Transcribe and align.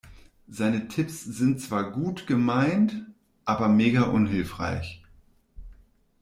Seine 0.49 0.87
Tipps 0.87 1.23
sind 1.23 1.61
zwar 1.61 1.91
gut 1.91 2.25
gemeint 2.25 3.05
aber 3.45 3.67
mega 3.67 4.01
unhilfreich. 4.01 5.03